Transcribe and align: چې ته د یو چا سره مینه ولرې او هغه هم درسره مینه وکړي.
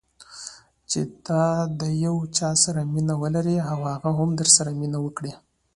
چې 0.89 1.01
ته 1.25 1.41
د 1.79 1.81
یو 2.05 2.15
چا 2.37 2.49
سره 2.63 2.81
مینه 2.93 3.15
ولرې 3.21 3.57
او 3.71 3.79
هغه 3.91 4.11
هم 4.17 4.29
درسره 4.39 4.69
مینه 4.79 4.99
وکړي. 5.05 5.33